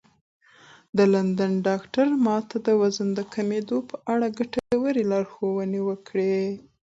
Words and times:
د 0.97 0.99
لندن 1.13 1.51
ډاکتر 1.67 2.07
ما 2.25 2.37
ته 2.49 2.57
د 2.67 2.69
وزن 2.81 3.09
کمولو 3.33 3.77
په 3.89 3.95
اړه 4.13 4.27
ګټورې 4.37 5.03
لارښوونې 5.11 5.81
کړې 6.07 6.29
وې. 6.37 6.49